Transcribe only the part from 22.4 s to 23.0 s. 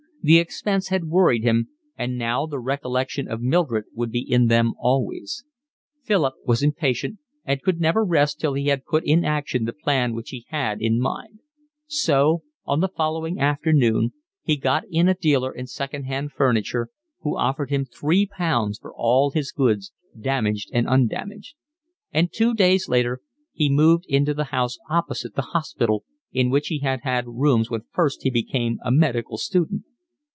days